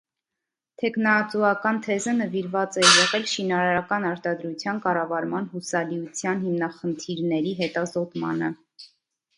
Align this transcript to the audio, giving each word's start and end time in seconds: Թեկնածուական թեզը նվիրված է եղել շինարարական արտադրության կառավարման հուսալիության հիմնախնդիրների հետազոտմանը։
Թեկնածուական 0.83 1.81
թեզը 1.87 2.13
նվիրված 2.21 2.79
է 2.85 2.85
եղել 2.87 3.27
շինարարական 3.33 4.09
արտադրության 4.13 4.81
կառավարման 4.87 5.47
հուսալիության 5.55 6.43
հիմնախնդիրների 6.49 7.59
հետազոտմանը։ 7.65 8.55